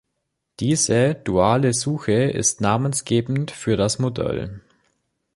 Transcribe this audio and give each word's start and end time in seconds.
Diese 0.59 1.13
'duale' 1.13 1.75
Suche 1.75 2.31
ist 2.31 2.59
namensgebend 2.59 3.51
für 3.51 3.77
das 3.77 3.99
Modell. 3.99 4.61